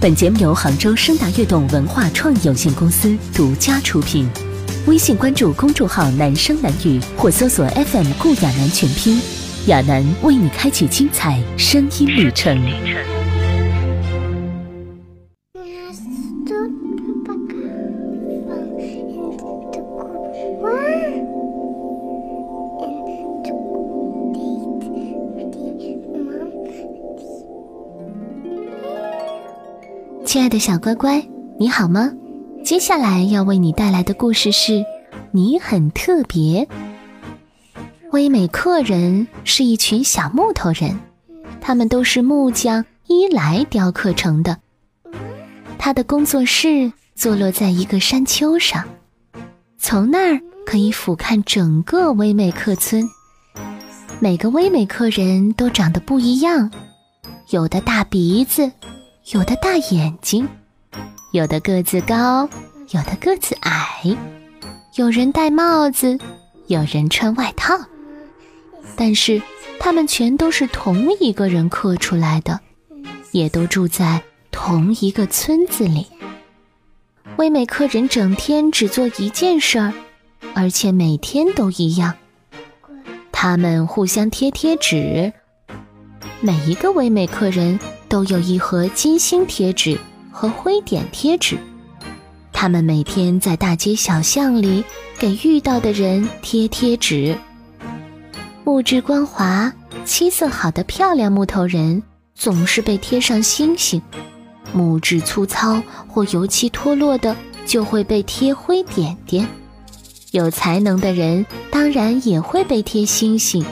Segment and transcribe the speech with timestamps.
[0.00, 4.28] 本节目由杭州声达悦动文化创意有限公司独家出品。
[4.86, 9.20] 微信关注公众号“男声男语”或搜索 FM“ 顾亚楠全拼”，
[9.66, 13.17] 亚楠为你开启精彩声音旅程。
[30.28, 31.26] 亲爱的小乖乖，
[31.58, 32.12] 你好吗？
[32.62, 34.84] 接下来要为你带来的故事是：
[35.32, 36.68] 你很特别。
[38.12, 41.00] 威美克人是一群小木头人，
[41.62, 44.58] 他们都是木匠伊莱雕刻成的。
[45.78, 48.84] 他的工作室坐落在一个山丘上，
[49.78, 53.02] 从那儿可以俯瞰整个威美克村。
[54.20, 56.70] 每个威美克人都长得不一样，
[57.48, 58.70] 有的大鼻子。
[59.34, 60.48] 有的大眼睛，
[61.32, 62.48] 有的个子高，
[62.92, 64.16] 有的个子矮，
[64.94, 66.18] 有人戴帽子，
[66.66, 67.78] 有人穿外套，
[68.96, 69.42] 但是
[69.78, 72.58] 他们全都是同一个人刻出来的，
[73.30, 76.06] 也都住在同一个村子里。
[77.36, 79.92] 威美克人整天只做一件事儿，
[80.54, 82.14] 而且每天都一样，
[83.30, 85.34] 他们互相贴贴纸。
[86.40, 87.78] 每一个威美克人。
[88.08, 89.98] 都有一盒金星贴纸
[90.32, 91.58] 和灰点贴纸，
[92.52, 94.82] 他们每天在大街小巷里
[95.18, 97.36] 给遇到的人贴贴纸。
[98.64, 99.72] 木质光滑、
[100.04, 102.02] 漆色好的漂亮木头人
[102.34, 104.00] 总是被贴上星星；
[104.72, 107.36] 木质粗糙或油漆脱落的
[107.66, 109.46] 就会被贴灰点点。
[110.32, 113.64] 有才能的人当然也会被贴星星，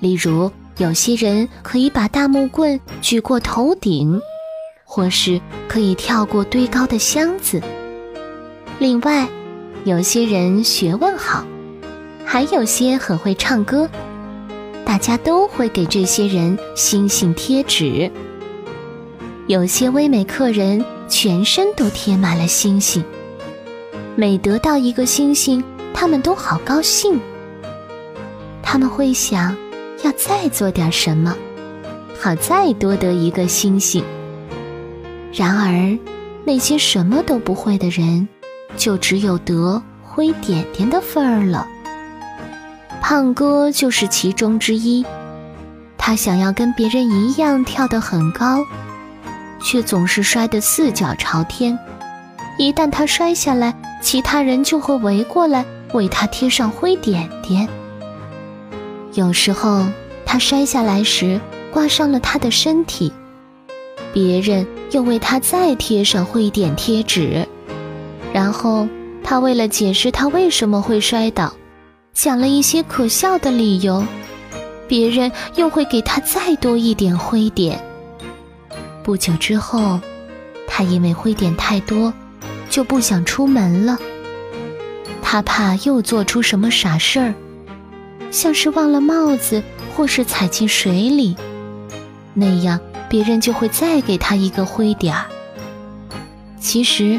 [0.00, 0.50] 例如。
[0.78, 4.20] 有些人可以把大木棍举过头顶，
[4.84, 7.62] 或是可以跳过堆高的箱子。
[8.78, 9.26] 另外，
[9.84, 11.46] 有些人学问好，
[12.26, 13.88] 还有些很会唱歌，
[14.84, 18.12] 大家都会给这些人星星贴纸。
[19.46, 23.02] 有些威美客人全身都贴满了星星，
[24.14, 25.64] 每得到一个星星，
[25.94, 27.18] 他们都好高兴。
[28.62, 29.56] 他们会想。
[30.06, 31.36] 要再做点什么，
[32.20, 34.04] 好再多得一个星星。
[35.32, 35.98] 然而，
[36.44, 38.28] 那些什么都不会的人，
[38.76, 41.66] 就只有得灰点点的份儿了。
[43.02, 45.04] 胖哥就是其中之一。
[45.98, 48.64] 他想要跟别人一样跳得很高，
[49.60, 51.76] 却总是摔得四脚朝天。
[52.58, 57.68] 一旦他摔下来，其他人就会围过来为他贴上灰点点。
[59.16, 59.86] 有时候
[60.26, 61.40] 他摔下来时
[61.72, 63.10] 刮伤了他的身体，
[64.12, 67.48] 别人又为他再贴上灰点贴纸，
[68.30, 68.86] 然后
[69.24, 71.50] 他为了解释他为什么会摔倒，
[72.12, 74.04] 讲了一些可笑的理由，
[74.86, 77.82] 别人又会给他再多一点灰点。
[79.02, 79.98] 不久之后，
[80.68, 82.12] 他因为灰点太多，
[82.68, 83.96] 就不想出门了，
[85.22, 87.34] 他怕又做出什么傻事儿。
[88.36, 89.62] 像是忘了帽子，
[89.94, 91.34] 或是踩进水里，
[92.34, 95.24] 那样别人就会再给他一个灰点儿。
[96.60, 97.18] 其实，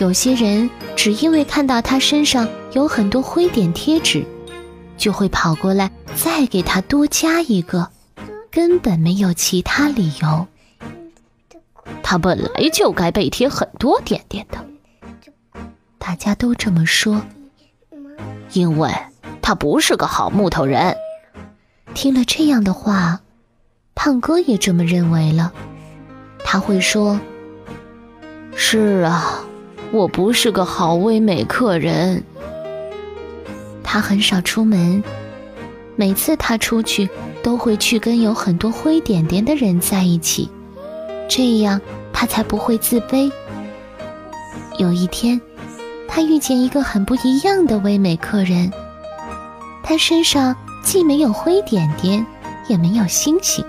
[0.00, 4.26] 有些人只因为看到他身上有很多灰点贴纸，
[4.96, 7.88] 就会跑过来再给他多加一个，
[8.50, 10.48] 根本没有其他理由。
[12.02, 14.58] 他本来就该被贴很多点点的，
[15.98, 17.22] 大家都这么说，
[18.52, 18.92] 因为。
[19.42, 20.96] 他不是个好木头人。
[21.92, 23.20] 听了这样的话，
[23.94, 25.52] 胖哥也这么认为了。
[26.44, 27.20] 他会说
[28.56, 29.44] ：“是啊，
[29.90, 32.22] 我不是个好威美客人。”
[33.84, 35.02] 他很少出门，
[35.96, 37.08] 每次他出去
[37.42, 40.48] 都会去跟有很多灰点点的人在一起，
[41.28, 41.78] 这样
[42.12, 43.30] 他才不会自卑。
[44.78, 45.38] 有一天，
[46.08, 48.72] 他遇见一个很不一样的唯美客人。
[49.82, 52.24] 他身上既没有灰点点，
[52.68, 53.64] 也没有星星，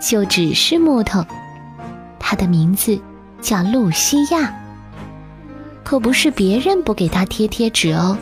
[0.00, 1.24] 就只是木头。
[2.18, 2.98] 他的名字
[3.40, 4.58] 叫露西亚。
[5.84, 8.16] 可不是别人不给他贴贴纸哦，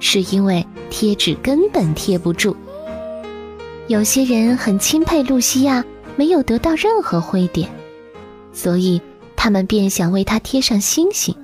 [0.00, 2.56] 是因为贴纸根本贴不住。
[3.86, 5.84] 有些人很钦佩露西亚
[6.16, 7.70] 没有得到任何灰点，
[8.52, 9.00] 所以
[9.36, 11.36] 他们便想为他贴上星星。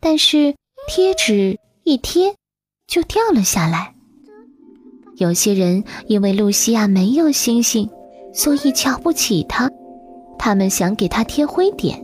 [0.00, 0.54] 但是
[0.88, 2.34] 贴纸一贴
[2.86, 3.94] 就掉了下来。
[5.18, 7.88] 有些人因为露西亚没有星星，
[8.32, 9.70] 所以瞧不起她，
[10.38, 12.02] 他们想给她贴灰点，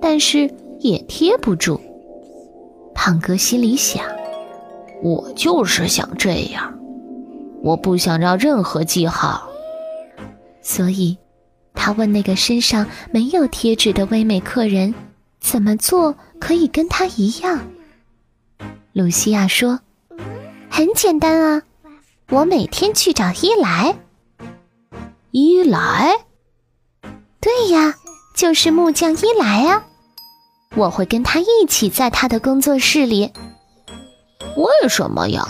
[0.00, 0.48] 但是
[0.78, 1.80] 也贴不住。
[2.94, 4.04] 胖哥心里想
[5.02, 6.72] ：“我就是想这样，
[7.62, 9.48] 我不想让任何记号。”
[10.62, 11.16] 所以，
[11.74, 14.94] 他问那个身上没有贴纸的唯美客人，
[15.40, 17.60] 怎么做可以跟他一样。
[18.92, 19.78] 露西亚说
[20.70, 21.62] ：“很简单啊，
[22.28, 23.96] 我每天去找伊莱。
[25.30, 26.16] 伊莱，
[27.40, 27.94] 对呀，
[28.34, 29.84] 就是木匠伊莱啊。
[30.74, 33.32] 我会跟他一起在他的工作室里。
[34.56, 35.46] 为什么呀？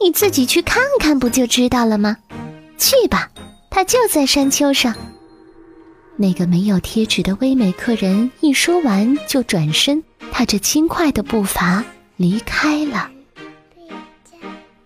[0.00, 2.16] 你自己去看看不就知道了吗？
[2.78, 3.28] 去吧。”
[3.74, 4.94] 他就在山丘上。
[6.16, 11.82] 那个没有贴纸的唯美客人一说完，就转身，踏着轻快的步伐
[12.16, 13.10] 离开了。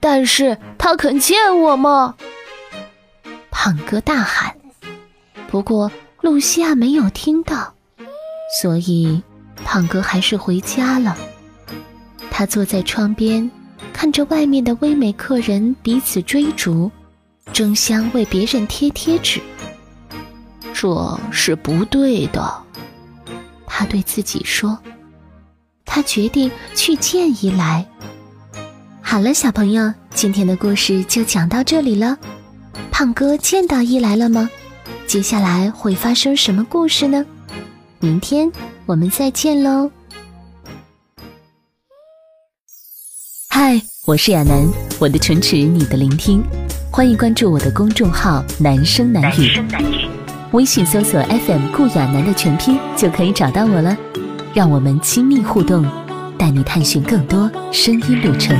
[0.09, 2.15] 但是他肯见我吗？
[3.51, 4.57] 胖哥大喊。
[5.49, 7.75] 不过露西亚没有听到，
[8.63, 9.21] 所以
[9.65, 11.19] 胖哥还是回家了。
[12.31, 13.51] 他坐在窗边，
[13.93, 16.89] 看着外面的唯美客人彼此追逐。
[17.53, 19.41] 争相为别人贴贴纸，
[20.73, 22.63] 这是不对的。
[23.67, 24.79] 他对自己说。
[25.85, 27.85] 他决定去见伊莱。
[29.09, 32.19] 好了，小朋友，今天的故事就讲到这里了。
[32.91, 34.51] 胖哥见到伊莱了吗？
[35.07, 37.25] 接下来会发生什么故事呢？
[38.01, 38.51] 明天
[38.85, 39.89] 我们再见喽。
[43.49, 44.67] 嗨，我是亚楠，
[44.99, 46.43] 我的唇齿，你的聆听。
[46.91, 49.63] 欢迎关注我的公众号“男生男语”，
[50.51, 53.97] 微信搜索 “FM 顾亚楠”的全拼就可以找到我了。
[54.53, 55.87] 让我们亲密互动，
[56.37, 58.57] 带你探寻更多声音旅程。